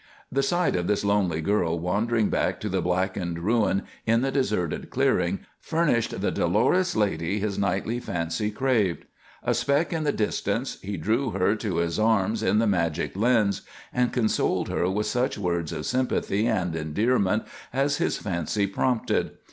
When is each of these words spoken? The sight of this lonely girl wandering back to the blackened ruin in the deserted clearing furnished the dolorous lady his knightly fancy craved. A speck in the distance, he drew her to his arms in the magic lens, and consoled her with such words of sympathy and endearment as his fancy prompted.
The 0.31 0.41
sight 0.41 0.75
of 0.75 0.87
this 0.87 1.05
lonely 1.05 1.41
girl 1.41 1.77
wandering 1.77 2.31
back 2.31 2.59
to 2.61 2.69
the 2.69 2.81
blackened 2.81 3.37
ruin 3.37 3.83
in 4.03 4.21
the 4.21 4.31
deserted 4.31 4.89
clearing 4.89 5.41
furnished 5.59 6.21
the 6.21 6.31
dolorous 6.31 6.95
lady 6.95 7.39
his 7.39 7.59
knightly 7.59 7.99
fancy 7.99 8.49
craved. 8.49 9.05
A 9.43 9.53
speck 9.53 9.93
in 9.93 10.03
the 10.03 10.11
distance, 10.11 10.79
he 10.81 10.97
drew 10.97 11.29
her 11.33 11.55
to 11.57 11.75
his 11.77 11.99
arms 11.99 12.41
in 12.41 12.57
the 12.57 12.65
magic 12.65 13.15
lens, 13.15 13.61
and 13.93 14.11
consoled 14.11 14.69
her 14.69 14.89
with 14.89 15.05
such 15.05 15.37
words 15.37 15.71
of 15.71 15.85
sympathy 15.85 16.47
and 16.47 16.75
endearment 16.75 17.43
as 17.71 17.97
his 17.97 18.17
fancy 18.17 18.65
prompted. 18.65 19.35